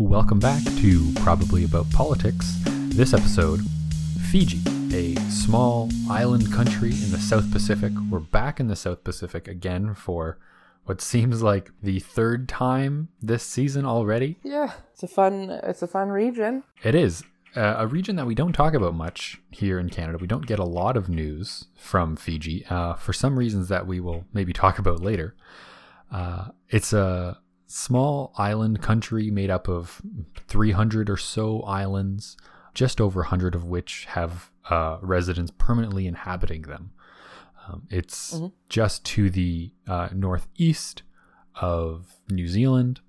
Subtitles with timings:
[0.00, 2.56] Welcome back to Probably About Politics.
[2.64, 3.60] This episode
[4.30, 4.62] Fiji,
[4.94, 7.92] a small island country in the South Pacific.
[8.08, 10.38] We're back in the South Pacific again for
[10.86, 14.38] what seems like the third time this season already.
[14.42, 16.64] Yeah, it's a fun it's a fun region.
[16.82, 17.22] It is.
[17.54, 20.16] Uh, a region that we don't talk about much here in Canada.
[20.16, 24.00] We don't get a lot of news from Fiji uh, for some reasons that we
[24.00, 25.36] will maybe talk about later.
[26.10, 27.38] Uh, it's a
[27.70, 30.02] small island country made up of
[30.48, 32.36] 300 or so islands,
[32.74, 36.90] just over 100 of which have uh, residents permanently inhabiting them.
[37.66, 38.46] Um, it's mm-hmm.
[38.68, 41.02] just to the uh, northeast
[41.60, 43.00] of New Zealand,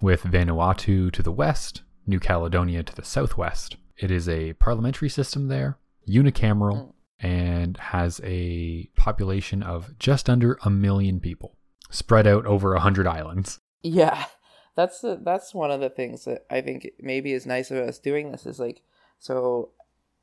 [0.00, 3.76] with Vanuatu to the west, New Caledonia to the southwest.
[3.96, 5.78] It is a parliamentary system there,
[6.08, 6.92] unicameral, mm.
[7.18, 11.56] and has a population of just under a million people,
[11.90, 13.58] spread out over a hundred islands.
[13.82, 14.24] Yeah,
[14.74, 17.98] that's the, that's one of the things that I think maybe is nice of us
[17.98, 18.82] doing this is like
[19.18, 19.70] so.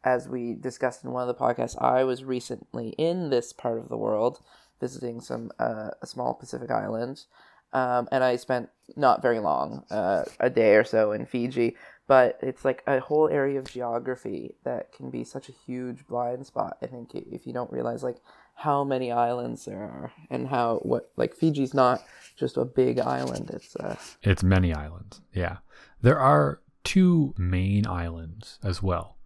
[0.06, 3.88] As we discussed in one of the podcasts, I was recently in this part of
[3.88, 4.42] the world
[4.82, 7.24] visiting some uh, a small Pacific island,
[7.72, 11.78] um, and I spent not very long, uh, a day or so in Fiji.
[12.06, 16.46] But it's like a whole area of geography that can be such a huge blind
[16.46, 16.78] spot.
[16.82, 18.18] I think if you don't realize like
[18.56, 22.04] how many islands there are and how what like Fiji's not
[22.36, 23.52] just a big island.
[23.54, 25.22] It's uh, it's many islands.
[25.34, 25.58] Yeah,
[26.02, 29.18] there are two main islands as well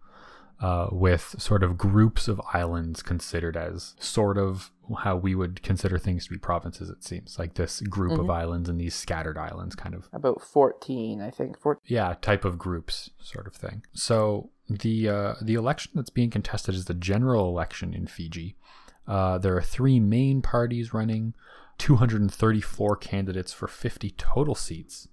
[0.60, 4.70] uh, with sort of groups of islands considered as sort of
[5.02, 6.90] how we would consider things to be provinces.
[6.90, 8.22] It seems like this group mm-hmm.
[8.22, 11.58] of islands and these scattered islands, kind of about fourteen, I think.
[11.58, 11.82] 14.
[11.86, 13.82] Yeah, type of groups, sort of thing.
[13.92, 18.56] So the uh, the election that's being contested is the general election in Fiji.
[19.08, 21.34] Uh, there are three main parties running,
[21.78, 25.08] 234 candidates for 50 total seats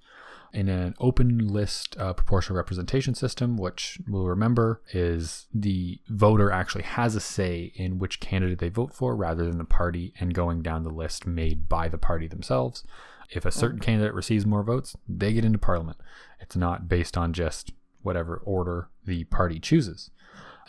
[0.56, 6.84] in an open list uh, proportional representation system, which we'll remember is the voter actually
[6.84, 10.62] has a say in which candidate they vote for rather than the party and going
[10.62, 12.84] down the list made by the party themselves.
[13.30, 15.98] If a certain candidate receives more votes, they get into parliament.
[16.40, 20.10] It's not based on just whatever order the party chooses.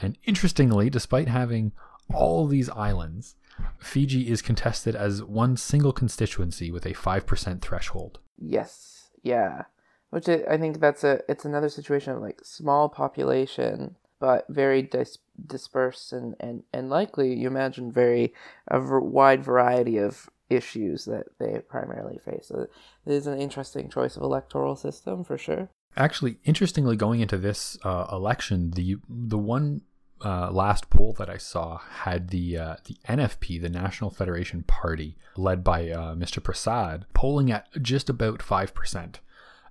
[0.00, 1.72] And interestingly, despite having
[2.12, 3.36] all these islands,
[3.78, 8.18] Fiji is contested as one single constituency with a 5% threshold.
[8.38, 9.10] Yes.
[9.22, 9.62] Yeah
[10.10, 15.18] which I think that's a it's another situation of like small population but very dis-
[15.46, 18.32] dispersed and, and, and likely you imagine very
[18.68, 22.46] a v- wide variety of issues that they primarily face.
[22.46, 25.68] So it is an interesting choice of electoral system for sure.
[25.98, 29.82] Actually, interestingly, going into this uh, election, the the one
[30.24, 35.16] uh, last poll that I saw had the uh, the NFP, the National Federation Party,
[35.36, 36.42] led by uh, Mr.
[36.42, 39.20] Prasad, polling at just about five percent.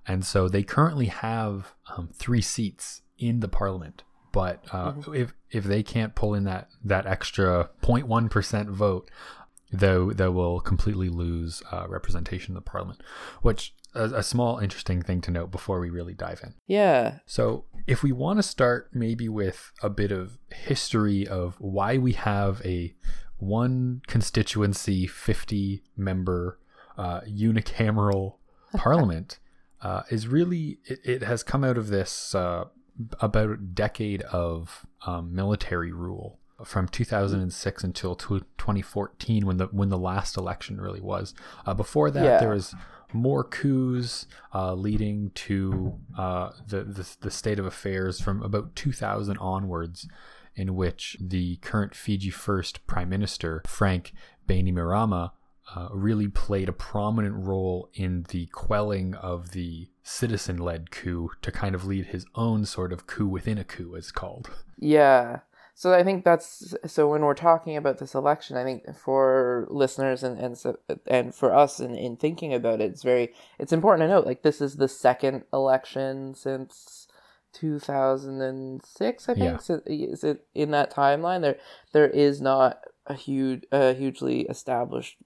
[0.06, 4.04] And so they currently have um, three seats in the parliament.
[4.30, 5.14] But uh, mm-hmm.
[5.14, 9.10] if if they can't pull in that that extra 0.1 percent vote,
[9.72, 13.02] though they will completely lose uh, representation in the parliament.
[13.42, 16.54] Which a, a small interesting thing to note before we really dive in.
[16.66, 17.18] Yeah.
[17.26, 22.12] So if we want to start maybe with a bit of history of why we
[22.12, 22.94] have a
[23.38, 26.58] one constituency 50 member
[26.96, 28.36] uh, unicameral
[28.76, 29.38] parliament
[29.82, 32.64] uh, is really it, it, has come out of this uh,
[33.20, 39.98] about a decade of um, military rule from 2006 until 2014 when the when the
[39.98, 41.34] last election really was.
[41.66, 42.38] Uh, before that, yeah.
[42.38, 42.74] there was
[43.12, 49.36] more coups uh, leading to uh, the, the, the state of affairs from about 2000
[49.38, 50.08] onwards,
[50.54, 54.12] in which the current Fiji First Prime Minister Frank
[54.48, 55.32] Bainimarama
[55.74, 61.50] uh, really played a prominent role in the quelling of the citizen led coup to
[61.50, 64.50] kind of lead his own sort of coup within a coup, as called.
[64.78, 65.40] Yeah.
[65.78, 70.22] So I think that's so when we're talking about this election, I think for listeners
[70.22, 74.08] and and so, and for us in, in thinking about it, it's very it's important
[74.08, 77.06] to note like this is the second election since
[77.52, 79.56] 2006 i think yeah.
[79.56, 81.56] so is it in that timeline there
[81.92, 85.16] there is not a huge a hugely established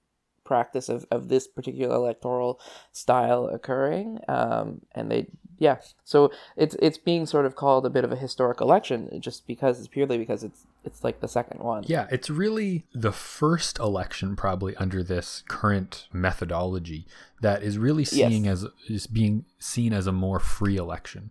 [0.51, 2.59] practice of, of this particular electoral
[2.91, 4.19] style occurring.
[4.27, 5.27] Um, and they,
[5.61, 9.45] yeah, so it's it's being sort of called a bit of a historic election just
[9.45, 11.83] because it's purely because it's it's like the second one.
[11.85, 17.05] Yeah, it's really the first election probably under this current methodology
[17.41, 18.63] that is really seeing yes.
[18.63, 21.29] as is being seen as a more free election.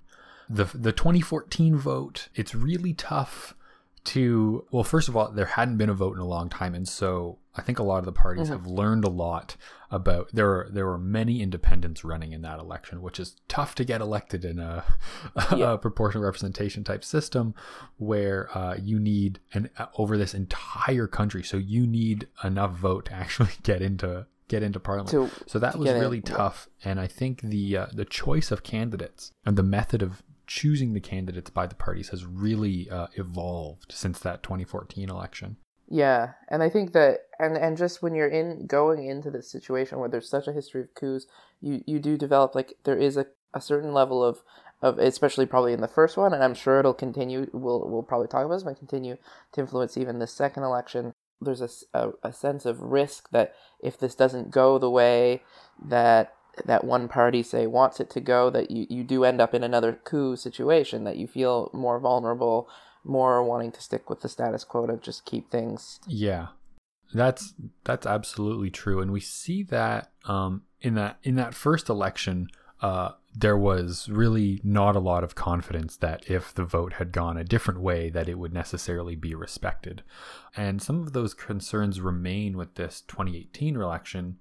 [0.48, 3.56] The the 2014 vote, it's really tough
[4.04, 6.88] to well first of all there hadn't been a vote in a long time and
[6.88, 8.64] so I think a lot of the parties mm-hmm.
[8.64, 9.56] have learned a lot
[9.90, 13.84] about there were there were many independents running in that election, which is tough to
[13.84, 14.84] get elected in a,
[15.56, 15.72] yeah.
[15.72, 17.54] a proportional representation type system
[17.96, 23.06] where uh, you need an uh, over this entire country, so you need enough vote
[23.06, 25.10] to actually get into get into parliament.
[25.10, 28.62] To, so that was really in, tough, and I think the uh, the choice of
[28.62, 33.92] candidates and the method of choosing the candidates by the parties has really uh, evolved
[33.92, 35.56] since that 2014 election.
[35.90, 39.98] Yeah, and I think that and and just when you're in going into this situation
[39.98, 41.26] where there's such a history of coups,
[41.60, 44.42] you you do develop like there is a, a certain level of
[44.82, 47.50] of especially probably in the first one, and I'm sure it'll continue.
[47.52, 49.16] We'll we'll probably talk about this, but continue
[49.52, 51.12] to influence even the second election.
[51.40, 55.42] There's a, a, a sense of risk that if this doesn't go the way
[55.84, 56.34] that
[56.66, 59.64] that one party say wants it to go that you, you do end up in
[59.64, 62.68] another coup situation that you feel more vulnerable
[63.04, 66.48] more wanting to stick with the status quo to just keep things yeah.
[67.12, 67.54] That's
[67.84, 69.00] that's absolutely true.
[69.00, 72.48] And we see that um, in that in that first election
[72.82, 77.36] uh, there was really not a lot of confidence that if the vote had gone
[77.36, 80.02] a different way that it would necessarily be respected.
[80.56, 84.38] And some of those concerns remain with this 2018 election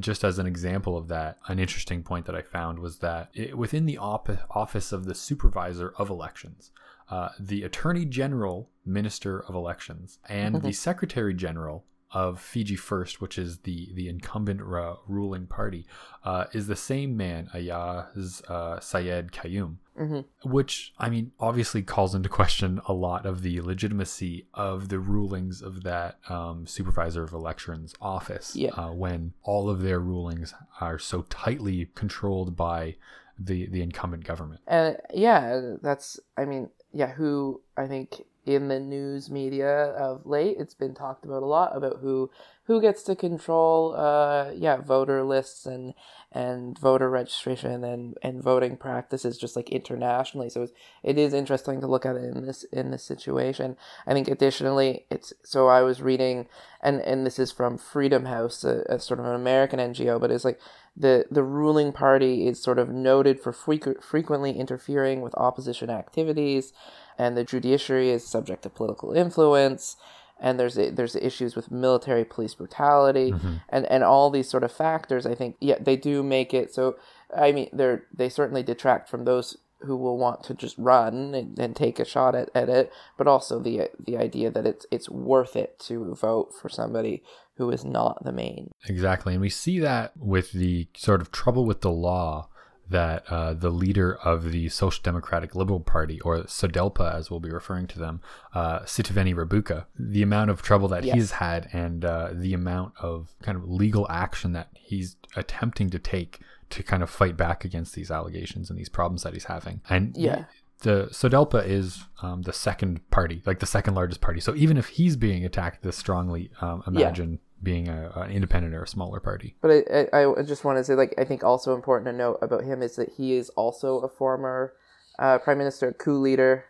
[0.00, 3.56] just as an example of that, an interesting point that I found was that it,
[3.56, 6.70] within the op- office of the supervisor of elections,
[7.10, 13.38] uh, the attorney general, minister of elections, and the secretary general of Fiji First, which
[13.38, 15.86] is the the incumbent uh, ruling party,
[16.24, 20.50] uh, is the same man, Aiyaz uh, Sayed-Khaiyum, mm-hmm.
[20.50, 25.62] which I mean obviously calls into question a lot of the legitimacy of the rulings
[25.62, 28.70] of that um, supervisor of elections office yeah.
[28.70, 32.96] Uh, when all of their rulings are so tightly controlled by
[33.38, 34.60] the the incumbent government.
[34.66, 40.56] And yeah, that's I mean yeah, who I think in the news media of late.
[40.58, 42.30] It's been talked about a lot about who
[42.64, 45.94] who gets to control uh yeah voter lists and
[46.32, 50.48] and voter registration and and voting practices just like internationally.
[50.48, 50.72] So it's,
[51.02, 53.76] it is interesting to look at it in this in this situation.
[54.06, 56.46] I think additionally it's so i was reading
[56.80, 60.30] and and this is from freedom house a, a sort of an american ngo but
[60.30, 60.60] it's like
[60.96, 66.72] the the ruling party is sort of noted for frequent, frequently interfering with opposition activities
[67.18, 69.96] and the judiciary is subject to political influence
[70.38, 73.54] and there's a, there's issues with military police brutality mm-hmm.
[73.68, 76.96] and and all these sort of factors i think yeah they do make it so
[77.36, 81.58] i mean they're they certainly detract from those who will want to just run and,
[81.58, 85.08] and take a shot at, at it but also the the idea that it's it's
[85.08, 87.22] worth it to vote for somebody
[87.56, 91.64] who is not the main exactly and we see that with the sort of trouble
[91.64, 92.48] with the law
[92.88, 97.50] that uh, the leader of the Social Democratic Liberal Party, or SODELPA as we'll be
[97.50, 98.20] referring to them,
[98.54, 101.14] uh, Sitiveni Rabuka, the amount of trouble that yes.
[101.14, 105.98] he's had and uh, the amount of kind of legal action that he's attempting to
[105.98, 106.40] take
[106.70, 109.80] to kind of fight back against these allegations and these problems that he's having.
[109.88, 110.44] And yeah.
[110.80, 114.40] The SODELPA is um, the second party, like the second largest party.
[114.40, 118.82] So even if he's being attacked this strongly, um, imagine being a, an independent or
[118.82, 119.56] a smaller party.
[119.60, 122.38] But I, I, I just want to say, like, I think also important to note
[122.42, 124.74] about him is that he is also a former
[125.18, 126.66] uh, prime minister, coup leader,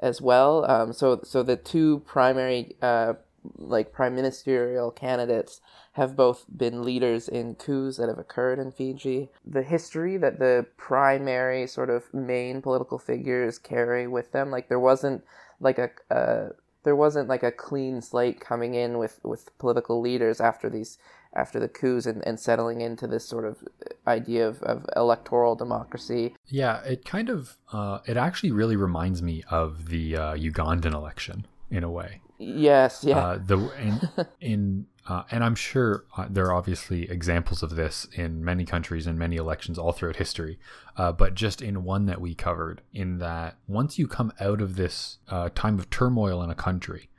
[0.00, 0.64] as well.
[0.70, 3.14] Um, so, so the two primary, uh,
[3.56, 5.60] like, prime ministerial candidates
[5.92, 9.28] have both been leaders in coups that have occurred in Fiji.
[9.44, 14.80] The history that the primary sort of main political figures carry with them, like, there
[14.80, 15.22] wasn't
[15.60, 16.50] like a, a
[16.82, 20.98] there wasn't like a clean slate coming in with, with political leaders after these
[21.34, 23.58] after the coups and, and settling into this sort of
[24.06, 26.34] idea of, of electoral democracy.
[26.46, 31.46] Yeah, it kind of uh, it actually really reminds me of the uh, Ugandan election
[31.70, 32.20] in a way.
[32.38, 33.18] Yes, yeah.
[33.18, 38.06] Uh, the in, in uh, and I'm sure uh, there are obviously examples of this
[38.14, 40.60] in many countries and many elections all throughout history,
[40.96, 44.76] uh, but just in one that we covered, in that once you come out of
[44.76, 47.10] this uh, time of turmoil in a country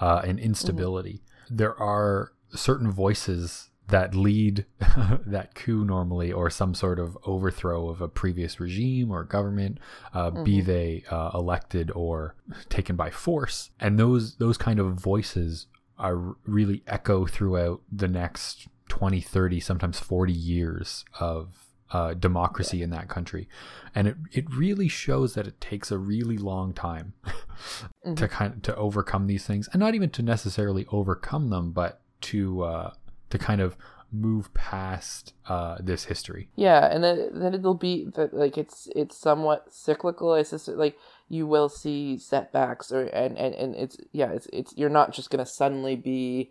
[0.00, 1.56] uh, and instability, mm-hmm.
[1.58, 4.66] there are certain voices that lead
[5.24, 9.78] that coup normally or some sort of overthrow of a previous regime or government
[10.12, 10.42] uh, mm-hmm.
[10.42, 12.34] be they uh, elected or
[12.68, 18.68] taken by force and those those kind of voices are really echo throughout the next
[18.88, 22.84] 20, 30, sometimes 40 years of uh, democracy yeah.
[22.84, 23.48] in that country.
[23.94, 28.14] And it, it really shows that it takes a really long time mm-hmm.
[28.14, 32.00] to kind of, to overcome these things and not even to necessarily overcome them, but
[32.22, 32.94] to, uh,
[33.30, 33.76] to kind of
[34.12, 36.48] move past uh, this history.
[36.56, 40.34] Yeah, and then then it'll be that like it's it's somewhat cyclical.
[40.34, 40.96] It's just like
[41.28, 45.30] you will see setbacks or and and, and it's yeah it's it's you're not just
[45.30, 46.50] gonna suddenly be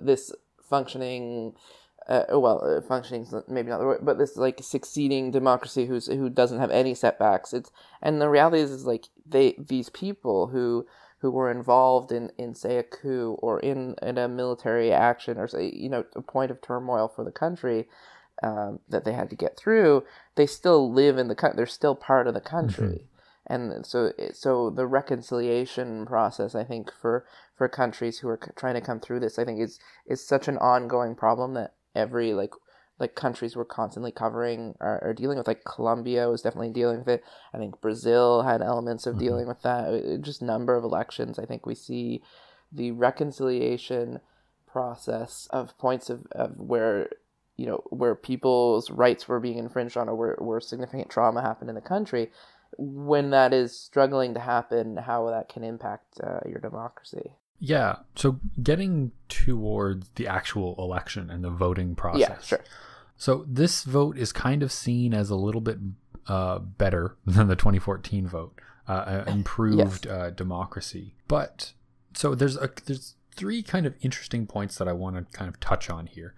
[0.00, 1.54] this functioning
[2.06, 6.28] uh, well, uh, functioning maybe not the word, but this like succeeding democracy who's who
[6.28, 7.54] doesn't have any setbacks.
[7.54, 7.70] It's
[8.02, 10.86] and the reality is, is like they these people who
[11.18, 15.48] who were involved in, in say a coup or in, in a military action or
[15.48, 17.88] say you know a point of turmoil for the country
[18.42, 20.04] um, that they had to get through,
[20.34, 21.56] they still live in the country.
[21.56, 22.86] They're still part of the country.
[22.86, 23.13] Mm-hmm.
[23.46, 28.80] And so, so the reconciliation process, I think, for, for countries who are trying to
[28.80, 32.52] come through this, I think is is such an ongoing problem that every like
[32.98, 35.46] like countries were constantly covering are, are dealing with.
[35.46, 37.24] Like Colombia was definitely dealing with it.
[37.52, 39.24] I think Brazil had elements of mm-hmm.
[39.24, 40.20] dealing with that.
[40.22, 41.38] Just number of elections.
[41.38, 42.22] I think we see
[42.72, 44.20] the reconciliation
[44.66, 47.08] process of points of, of where
[47.56, 51.68] you know where people's rights were being infringed on or where, where significant trauma happened
[51.68, 52.30] in the country
[52.78, 57.32] when that is struggling to happen how that can impact uh, your democracy
[57.64, 57.96] yeah.
[58.14, 62.20] So getting towards the actual election and the voting process.
[62.20, 62.64] Yeah, sure.
[63.16, 65.78] So this vote is kind of seen as a little bit
[66.26, 70.14] uh, better than the 2014 vote, uh, improved yes.
[70.14, 71.14] uh, democracy.
[71.26, 71.72] But
[72.14, 75.58] so there's a there's three kind of interesting points that I want to kind of
[75.58, 76.34] touch on here,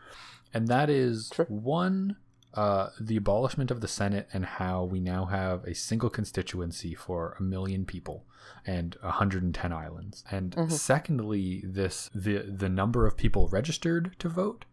[0.55, 1.47] and that is sure.
[1.47, 2.17] one
[2.57, 7.37] uh, the abolishment of the Senate and how we now have a single constituency for
[7.39, 8.25] a million people
[8.65, 10.25] and 110 islands.
[10.31, 10.71] And mm-hmm.
[10.71, 14.65] secondly, this the the number of people registered to vote.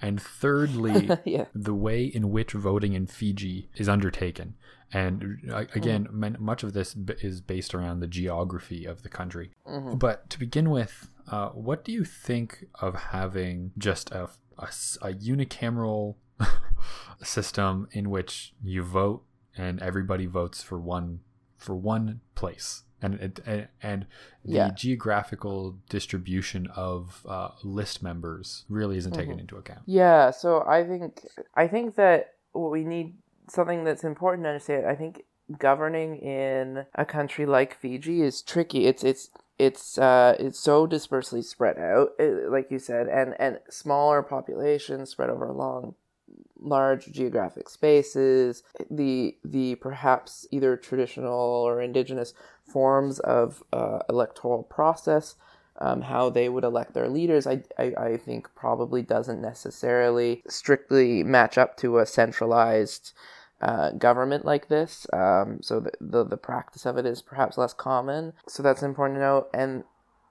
[0.00, 1.46] And thirdly, yeah.
[1.54, 4.54] the way in which voting in Fiji is undertaken.
[4.92, 6.44] And uh, again, mm-hmm.
[6.44, 9.50] much of this is based around the geography of the country.
[9.66, 9.96] Mm-hmm.
[9.96, 14.68] But to begin with, uh, what do you think of having just a, a,
[15.02, 16.14] a unicameral
[17.22, 19.22] system in which you vote
[19.56, 21.20] and everybody votes for one
[21.56, 24.06] for one place and it, and
[24.44, 24.70] the yeah.
[24.70, 29.40] geographical distribution of uh, list members really isn't taken mm-hmm.
[29.40, 29.80] into account.
[29.86, 31.20] Yeah, so I think
[31.54, 33.14] I think that what we need
[33.48, 34.86] something that's important to understand.
[34.86, 35.24] I think
[35.58, 38.86] governing in a country like Fiji is tricky.
[38.86, 42.10] It's it's it's uh, it's so dispersely spread out,
[42.50, 45.94] like you said, and and smaller populations spread over a long
[46.60, 52.34] large geographic spaces, the the perhaps either traditional or indigenous
[52.64, 55.36] forms of uh, electoral process,
[55.80, 61.22] um, how they would elect their leaders, I, I, I think probably doesn't necessarily strictly
[61.22, 63.12] match up to a centralized
[63.60, 65.06] uh, government like this.
[65.12, 68.32] Um, so the, the, the practice of it is perhaps less common.
[68.46, 69.48] So that's important to note.
[69.54, 69.84] And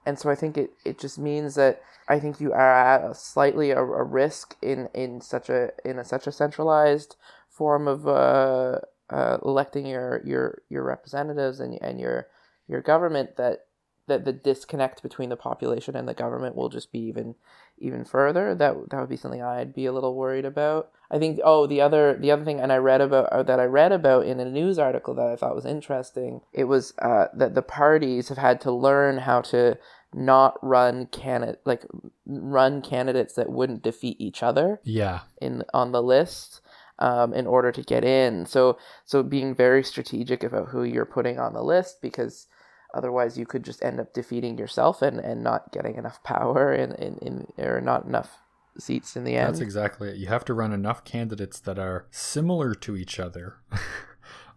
[0.07, 3.13] and so I think it, it just means that I think you are at a
[3.13, 7.17] slightly a, a risk in, in such a in a, such a centralized
[7.49, 12.27] form of uh, uh, electing your, your your representatives and and your
[12.69, 13.65] your government that
[14.07, 17.35] that the disconnect between the population and the government will just be even
[17.77, 18.55] even further.
[18.55, 20.91] That that would be something I'd be a little worried about.
[21.11, 23.65] I think oh the other the other thing and I read about uh, that I
[23.65, 26.41] read about in a news article that I thought was interesting.
[26.53, 29.77] It was uh, that the parties have had to learn how to
[30.13, 31.85] not run candidate like
[32.25, 34.79] run candidates that wouldn't defeat each other.
[34.83, 35.21] Yeah.
[35.41, 36.61] In on the list.
[36.99, 41.37] Um, in order to get in, so so being very strategic about who you're putting
[41.37, 42.47] on the list because
[42.93, 46.95] otherwise you could just end up defeating yourself and, and not getting enough power and
[46.95, 48.39] in, in, in or not enough
[48.79, 49.49] seats in the end.
[49.49, 50.17] That's exactly it.
[50.17, 53.77] You have to run enough candidates that are similar to each other, uh,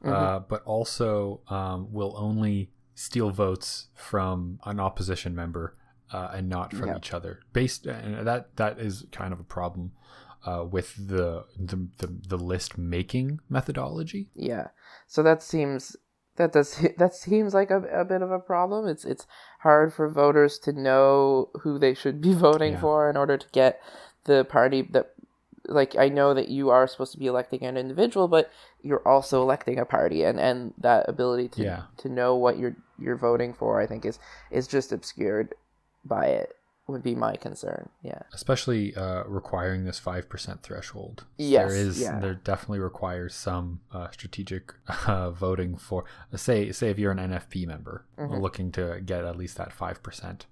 [0.03, 0.13] mm-hmm.
[0.13, 5.75] uh, but also um, will only steal votes from an opposition member
[6.13, 7.41] uh, and not from each other.
[7.55, 9.93] Based and that that is kind of a problem
[10.45, 14.29] uh, with the, the the the list making methodology.
[14.35, 14.69] Yeah,
[15.07, 15.97] so that seems
[16.37, 18.87] that does that seems like a, a bit of a problem.
[18.87, 19.27] It's it's
[19.61, 22.81] hard for voters to know who they should be voting yeah.
[22.81, 23.81] for in order to get
[24.25, 25.15] the party that
[25.67, 28.51] like I know that you are supposed to be electing an individual, but
[28.83, 31.83] you're also electing a party, and and that ability to yeah.
[31.99, 34.19] to know what you're you're voting for, I think is
[34.51, 35.55] is just obscured
[36.05, 36.57] by it.
[36.87, 37.89] Would be my concern.
[38.03, 41.25] Yeah, especially uh, requiring this five percent threshold.
[41.39, 42.01] Yes, there is.
[42.01, 42.19] Yeah.
[42.19, 44.75] There definitely requires some uh, strategic
[45.07, 46.05] uh, voting for.
[46.35, 48.35] say, say if you're an NFP member mm-hmm.
[48.35, 50.47] looking to get at least that five percent.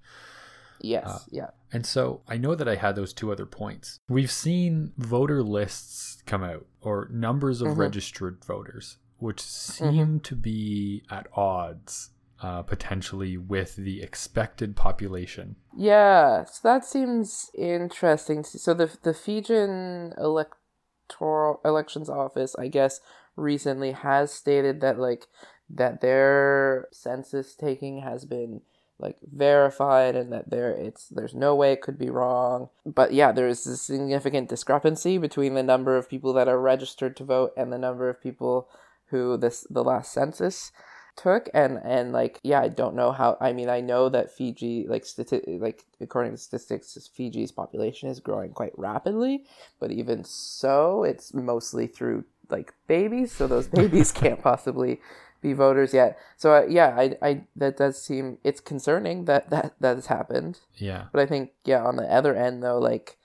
[0.81, 1.07] Yes.
[1.07, 1.51] Uh, yeah.
[1.73, 4.01] And so I know that I had those two other points.
[4.09, 7.81] We've seen voter lists come out or numbers of mm-hmm.
[7.81, 10.19] registered voters, which seem mm-hmm.
[10.19, 12.11] to be at odds
[12.43, 15.57] uh, potentially with the expected population.
[15.77, 18.45] Yeah, so that seems interesting.
[18.45, 23.01] So the the Fijian electoral elections office, I guess,
[23.37, 25.27] recently has stated that like
[25.71, 28.63] that their census taking has been
[28.99, 33.31] like verified and that there it's there's no way it could be wrong but yeah
[33.31, 37.53] there is a significant discrepancy between the number of people that are registered to vote
[37.57, 38.69] and the number of people
[39.11, 40.73] who this the last census
[41.19, 44.87] took and and like yeah i don't know how i mean i know that fiji
[44.89, 49.45] like stati- like according to statistics fiji's population is growing quite rapidly
[49.81, 55.01] but even so it's mostly through like babies so those babies can't possibly
[55.41, 56.19] be voters yet.
[56.37, 60.61] So uh, yeah, I, I that does seem it's concerning that that that has happened.
[60.77, 61.07] Yeah.
[61.13, 63.19] But I think yeah, on the other end though, like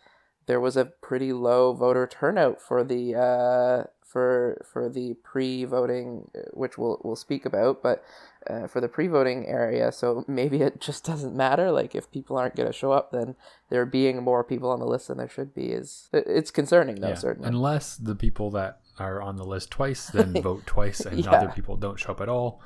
[0.45, 3.83] there was a pretty low voter turnout for the uh
[4.13, 8.03] for for the pre-voting, uh, which we'll we'll speak about, but.
[8.46, 11.72] Uh, for the pre-voting area, so maybe it just doesn't matter.
[11.72, 13.38] Like if people aren't going to show up, then
[13.70, 17.08] there being more people on the list than there should be is it's concerning, though.
[17.08, 17.13] Yeah.
[17.15, 21.32] Certainly, unless the people that are on the list twice, then vote twice, and yeah.
[21.32, 22.62] other people don't show up at all,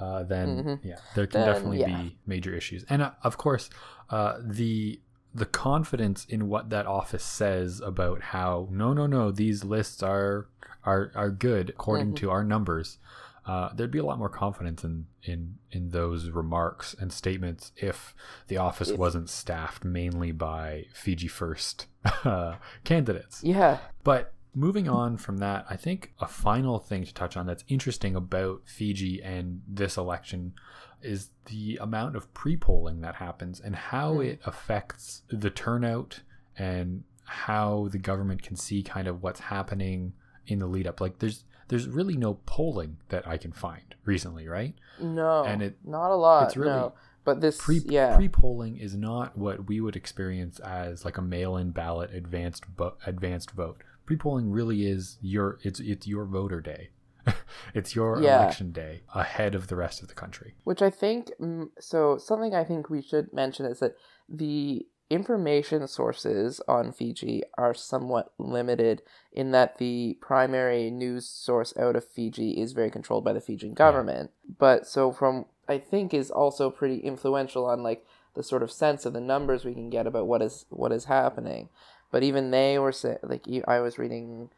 [0.00, 0.88] uh, then mm-hmm.
[0.88, 2.02] yeah, there can then, definitely yeah.
[2.02, 2.84] be major issues.
[2.88, 3.70] And uh, of course,
[4.10, 5.00] uh, the
[5.34, 10.48] the confidence in what that office says about how no, no, no, these lists are
[10.84, 12.16] are are good according mm-hmm.
[12.16, 12.98] to our numbers.
[13.46, 18.14] Uh, there'd be a lot more confidence in, in in those remarks and statements if
[18.48, 21.86] the office if, wasn't staffed mainly by Fiji First
[22.24, 23.42] uh, candidates.
[23.42, 27.62] Yeah, but Moving on from that, I think a final thing to touch on that's
[27.68, 30.54] interesting about Fiji and this election
[31.02, 34.26] is the amount of pre polling that happens and how mm.
[34.26, 36.20] it affects the turnout
[36.56, 40.12] and how the government can see kind of what's happening
[40.46, 41.00] in the lead up.
[41.00, 44.74] Like there's there's really no polling that I can find recently, right?
[45.00, 46.48] No, and it not a lot.
[46.48, 46.94] It's really no.
[47.22, 48.16] But this pre yeah.
[48.16, 52.64] pre polling is not what we would experience as like a mail in ballot advanced
[52.76, 56.90] bo- advanced vote pre-polling really is your it's it's your voter day.
[57.74, 58.42] it's your yeah.
[58.42, 60.54] election day ahead of the rest of the country.
[60.64, 63.94] Which I think mm, so something I think we should mention is that
[64.28, 71.96] the information sources on Fiji are somewhat limited in that the primary news source out
[71.96, 74.30] of Fiji is very controlled by the Fijian government.
[74.44, 74.54] Yeah.
[74.58, 78.04] But so from I think is also pretty influential on like
[78.34, 81.06] the sort of sense of the numbers we can get about what is what is
[81.06, 81.68] happening.
[82.12, 84.50] But even they were saying, like I was reading,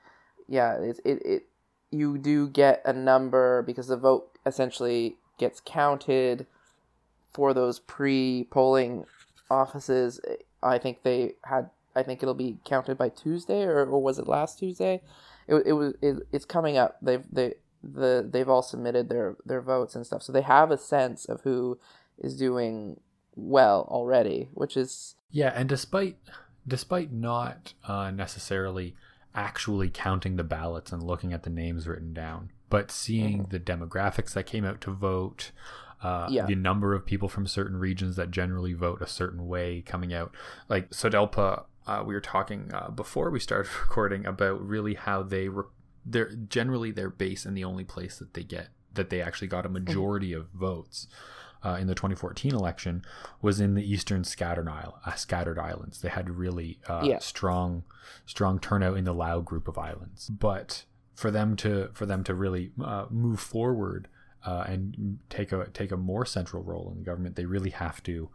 [0.48, 1.42] yeah, it, it it
[1.92, 6.46] you do get a number because the vote essentially gets counted
[7.33, 9.05] for those pre-polling
[9.50, 10.20] offices.
[10.62, 11.70] I think they had.
[11.94, 15.02] I think it'll be counted by Tuesday, or, or was it last Tuesday?
[15.46, 15.94] It, it was.
[16.00, 16.96] It, it's coming up.
[17.02, 20.78] They've they the they've all submitted their their votes and stuff, so they have a
[20.78, 21.78] sense of who
[22.18, 23.00] is doing
[23.37, 25.52] well already, which is yeah.
[25.55, 26.16] And despite
[26.66, 28.94] despite not uh, necessarily
[29.35, 33.51] actually counting the ballots and looking at the names written down, but seeing mm-hmm.
[33.51, 35.53] the demographics that came out to vote,
[36.03, 36.47] uh, yeah.
[36.47, 40.35] the number of people from certain regions that generally vote a certain way coming out.
[40.68, 45.49] Like SODELPA, uh, we were talking uh, before we started recording about really how they
[45.49, 45.68] were.
[46.05, 49.64] They're generally their base and the only place that they get that they actually got
[49.64, 49.85] a mm-hmm.
[49.85, 50.40] majority mm-hmm.
[50.40, 51.07] of votes
[51.64, 53.05] uh, in the 2014 election
[53.40, 56.01] was in the eastern scattered, isle, uh, scattered islands.
[56.01, 57.18] They had really uh, yeah.
[57.18, 57.85] strong
[58.27, 60.29] strong turnout in the Lau group of islands.
[60.29, 64.09] But for them to for them to really uh, move forward
[64.44, 68.03] uh, and take a take a more central role in the government, they really have
[68.05, 68.29] to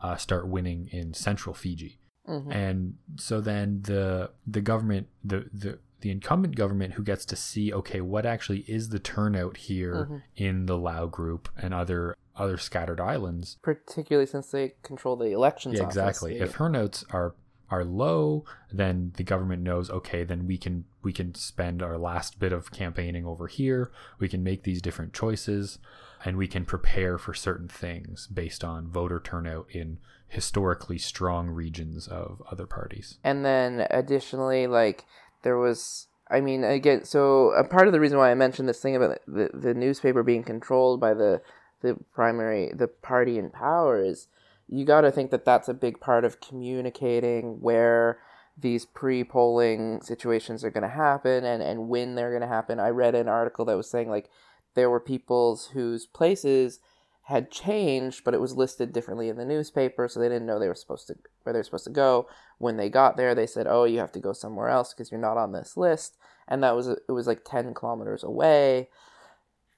[0.00, 1.98] uh, start winning in central Fiji.
[2.28, 2.52] Mm-hmm.
[2.52, 7.72] And so then the the government the the the incumbent government who gets to see
[7.72, 10.16] okay what actually is the turnout here mm-hmm.
[10.36, 13.58] in the Lau group and other other scattered islands.
[13.62, 15.78] Particularly since they control the elections.
[15.78, 16.38] Yeah, exactly.
[16.38, 17.34] If her notes are
[17.70, 22.38] are low, then the government knows okay, then we can we can spend our last
[22.38, 23.90] bit of campaigning over here.
[24.18, 25.78] We can make these different choices
[26.24, 32.06] and we can prepare for certain things based on voter turnout in historically strong regions
[32.06, 33.18] of other parties.
[33.24, 35.04] And then additionally like
[35.42, 38.80] there was I mean, again, so a part of the reason why I mentioned this
[38.80, 41.42] thing about the, the newspaper being controlled by the
[41.80, 44.28] the primary the party in power is
[44.68, 48.18] you got to think that that's a big part of communicating where
[48.56, 52.78] these pre-polling situations are going to happen and and when they're going to happen.
[52.78, 54.28] I read an article that was saying like
[54.74, 56.78] there were people's whose places
[57.24, 60.68] had changed but it was listed differently in the newspaper so they didn't know they
[60.68, 62.28] were supposed to where they were supposed to go.
[62.58, 65.20] When they got there they said oh you have to go somewhere else because you're
[65.20, 66.16] not on this list.
[66.46, 68.88] And that was it was like 10 kilometers away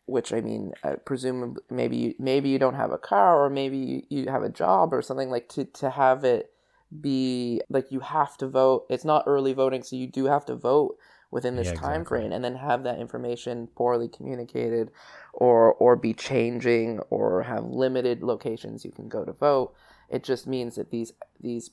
[0.07, 3.77] which I mean, uh, presumably maybe you, maybe you don't have a car or maybe
[3.79, 6.53] you, you have a job or something like to to have it
[7.01, 8.87] be like you have to vote.
[8.91, 10.97] It's not early voting, so you do have to vote
[11.31, 14.91] within this Yeah, time frame and then have that information poorly communicated
[15.33, 19.73] or or be changing or have limited locations you can go to vote
[20.11, 21.71] it just means that these these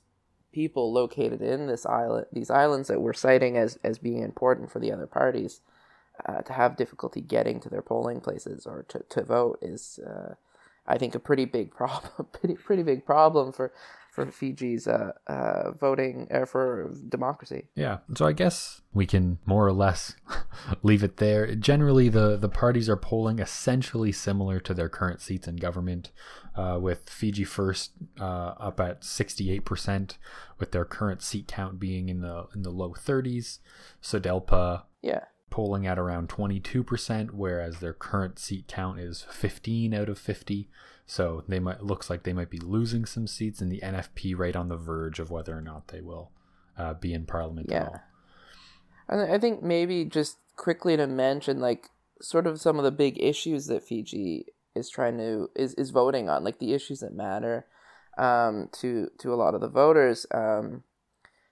[0.51, 4.79] people located in this island these islands that we're citing as as being important for
[4.79, 5.61] the other parties
[6.25, 10.35] uh, to have difficulty getting to their polling places or to, to vote is uh,
[10.87, 13.71] I think a pretty big problem pretty pretty big problem for
[14.11, 17.67] for Fiji's uh, uh, voting uh, for democracy.
[17.75, 17.99] Yeah.
[18.15, 20.15] So I guess we can more or less
[20.83, 21.55] leave it there.
[21.55, 26.11] Generally, the, the parties are polling essentially similar to their current seats in government,
[26.55, 30.17] uh, with Fiji First uh, up at 68%,
[30.57, 33.59] with their current seat count being in the in the low 30s.
[34.01, 35.25] Sodelpa Yeah.
[35.49, 40.69] Polling at around 22%, whereas their current seat count is 15 out of 50.
[41.05, 44.55] So they might looks like they might be losing some seats, and the NFP right
[44.55, 46.31] on the verge of whether or not they will
[46.77, 47.87] uh, be in parliament at Yeah.
[47.87, 48.01] all.
[49.07, 51.89] And I think maybe just quickly to mention like
[52.21, 56.29] sort of some of the big issues that Fiji is trying to is, is voting
[56.29, 57.65] on, like the issues that matter
[58.19, 60.27] um, to to a lot of the voters.
[60.31, 60.83] Um,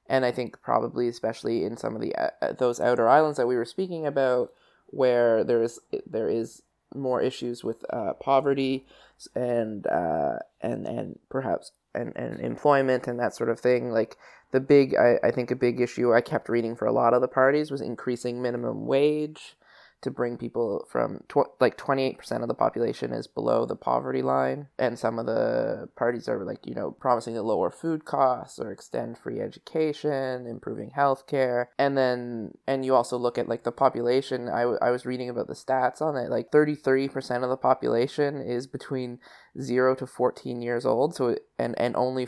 [0.10, 3.56] and I think probably especially in some of the uh, those outer islands that we
[3.56, 4.52] were speaking about,
[4.88, 6.62] where there is there is
[6.96, 8.86] more issues with uh, poverty
[9.36, 13.92] and uh, and and perhaps and, and employment and that sort of thing.
[13.92, 14.18] Like
[14.52, 17.22] the big, I, I think a big issue I kept reading for a lot of
[17.22, 19.58] the parties was increasing minimum wage
[20.08, 24.68] to bring people from tw- like 28% of the population is below the poverty line
[24.80, 28.72] and some of the parties are like you know promising to lower food costs or
[28.72, 34.48] extend free education improving healthcare and then and you also look at like the population
[34.48, 38.42] I, w- I was reading about the stats on it like 33% of the population
[38.42, 39.20] is between
[39.60, 42.28] 0 to 14 years old so it- and and only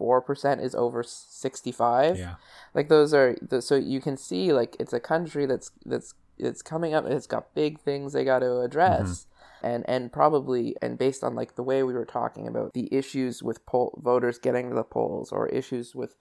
[0.00, 2.36] 4% is over 65 Yeah.
[2.74, 6.62] like those are the, so you can see like it's a country that's that's it's
[6.62, 9.26] coming up it's got big things they got to address
[9.62, 13.42] and and probably and based on like the way we were talking about the issues
[13.42, 16.14] with poll voters getting to the polls or issues with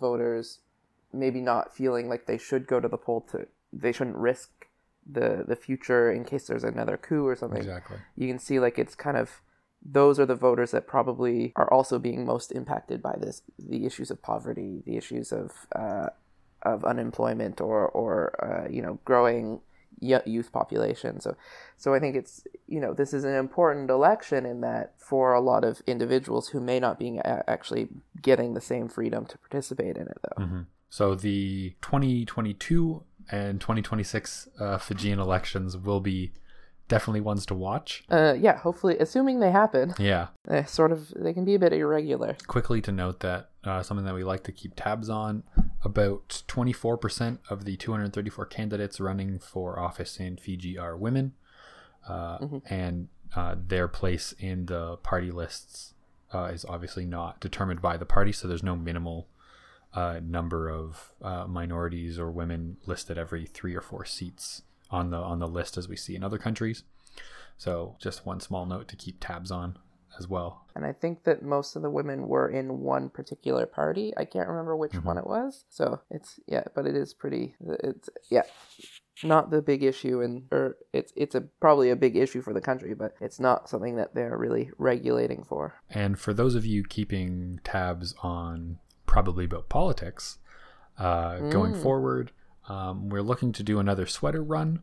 [0.00, 0.60] voters
[1.12, 4.66] maybe not feeling like they should go to the poll to they shouldn't risk
[5.10, 7.58] the the future in case there's another coup or something.
[7.58, 7.98] Exactly.
[8.16, 9.40] you can see like it's kind of
[9.84, 14.10] those are the voters that probably are also being most impacted by this the issues
[14.10, 16.08] of poverty the issues of uh,
[16.62, 19.60] of unemployment or or uh, you know growing
[20.00, 21.20] youth population.
[21.20, 21.36] So
[21.76, 25.40] so i think it's you know this is an important election in that for a
[25.40, 27.88] lot of individuals who may not be actually
[28.20, 30.44] getting the same freedom to participate in it though.
[30.44, 36.32] Hmm So the 2022 and 2026 uh, Fijian elections will be
[36.88, 38.04] definitely ones to watch.
[38.10, 40.28] uh, yeah hopefully assuming they happen Yeah.
[40.48, 44.06] eh, sort of they can be a bit irregular Quickly to note that uh, something
[44.06, 45.42] that we like to keep tabs on
[45.84, 51.32] about 24% of the 234 candidates running for office in Fiji are women.
[52.08, 55.94] Uh, And uh, their place in the party lists
[56.32, 59.26] uh, is obviously not determined by the party, so there's no minimal
[59.94, 65.16] uh, number of uh, minorities or women listed every three or four seats on the
[65.18, 66.84] on the list as we see in other countries.
[67.58, 69.78] So just one small note to keep tabs on
[70.18, 70.64] as well.
[70.74, 74.14] and I think that most of the women were in one particular party.
[74.16, 75.06] I can't remember which Mm-hmm.
[75.06, 75.64] one it was.
[75.68, 77.54] So it's yeah, but it is pretty.
[77.82, 78.42] It's yeah,
[79.22, 82.60] not the big issue, and or it's it's a probably a big issue for the
[82.62, 85.74] country, but it's not something that they're really regulating for.
[85.90, 90.38] And for those of you keeping tabs on probably about politics,
[90.98, 92.32] uh, going forward,
[92.68, 94.82] um, we're looking to do another sweater run.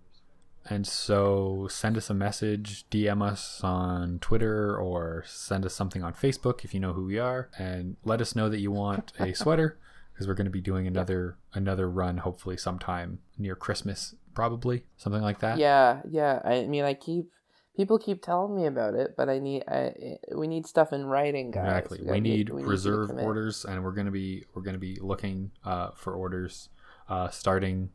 [0.69, 6.13] And so send us a message, DM us on Twitter, or send us something on
[6.13, 9.33] Facebook if you know who we are, and let us know that you want a
[9.33, 9.77] sweater
[10.13, 15.21] because we're going to be doing another another run hopefully sometime near Christmas, probably something
[15.21, 15.57] like that.
[15.57, 16.39] Yeah, yeah.
[16.45, 17.29] I mean, I keep
[17.75, 21.51] people keep telling me about it, but I need I we need stuff in writing,
[21.51, 21.65] guys.
[21.65, 21.99] Exactly.
[21.99, 23.25] We, gotta need we reserve commit.
[23.25, 26.69] orders, and we're gonna be we're gonna be looking uh, for orders
[27.09, 27.89] uh, starting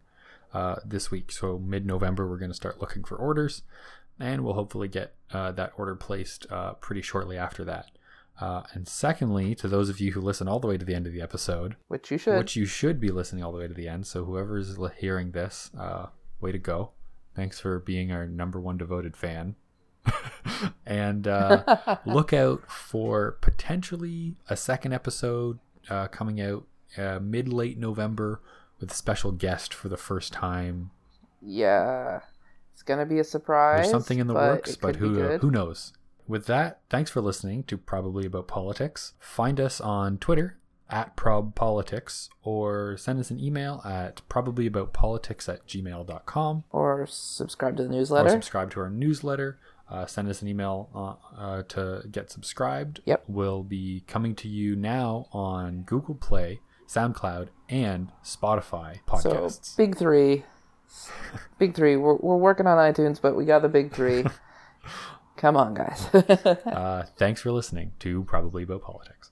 [0.53, 1.31] uh, this week.
[1.33, 3.63] So mid November, we're gonna start looking for orders,
[4.19, 7.91] and we'll hopefully get uh, that order placed uh, pretty shortly after that.
[8.41, 11.07] Uh, and secondly, to those of you who listen all the way to the end
[11.07, 12.39] of the episode, which you should.
[12.39, 14.07] which you should be listening all the way to the end.
[14.07, 16.07] So whoever's hearing this, uh,
[16.41, 16.91] way to go!
[17.35, 19.57] Thanks for being our number one devoted fan.
[20.87, 25.59] and uh, look out for potentially a second episode
[25.91, 26.67] uh, coming out
[26.97, 28.41] uh, mid late November
[28.81, 30.91] with a special guest for the first time.
[31.43, 32.21] yeah,
[32.73, 33.79] it's gonna be a surprise.
[33.83, 35.93] There's something in the but works, but who who knows?
[36.27, 39.15] With that, thanks for listening to Probably About Politics.
[39.19, 40.59] Find us on Twitter
[40.91, 47.89] at probpolitics or send us an email at probablyaboutpolitics at gmail.com Or subscribe to the
[47.89, 48.29] or newsletter.
[48.31, 49.59] subscribe to our newsletter.
[49.91, 53.01] Uh, send us an email uh, uh, to get subscribed.
[53.07, 53.25] Yep.
[53.27, 59.67] We'll be coming to you now on Google Play, SoundCloud, and Spotify podcasts.
[59.67, 60.45] so big three.
[61.59, 61.97] big three.
[61.97, 64.25] We're, we're working on iTunes, but we got the big three.
[65.37, 66.07] Come on, guys.
[66.15, 69.31] uh, thanks for listening to Probably About Politics.